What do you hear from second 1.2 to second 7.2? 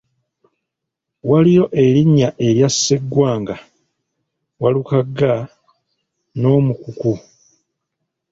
Waliyo erinnya erya sseggwanga, Walukagga n'omukukku.